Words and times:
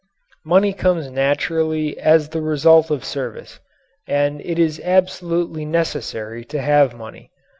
Money 0.43 0.73
comes 0.73 1.11
naturally 1.11 1.95
as 1.99 2.29
the 2.29 2.41
result 2.41 2.89
of 2.89 3.05
service. 3.05 3.59
And 4.07 4.41
it 4.43 4.57
is 4.57 4.81
absolutely 4.83 5.63
necessary 5.63 6.43
to 6.45 6.59
have 6.59 6.95
money. 6.95 7.29